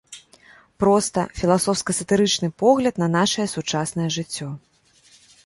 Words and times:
Проста, 0.83 1.19
філасофска-сатырычны 1.41 2.49
погляд 2.63 2.95
на 3.03 3.11
нашае 3.17 3.47
сучаснае 3.55 4.09
жыццё. 4.19 4.51